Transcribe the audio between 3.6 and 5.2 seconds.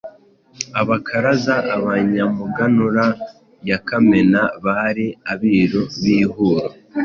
Ya Kamena Bari